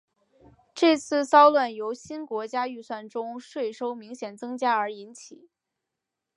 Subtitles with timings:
[0.73, 5.47] 这次骚乱由新国家预算中税收明显增加而引起。